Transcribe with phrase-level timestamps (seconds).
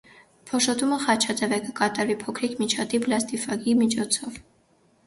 [0.51, 4.43] Փոշոտումը խաչաձեւ է, կը կատարուի փոքրիկ միջատի՝ բլաստիֆագի միջոցով։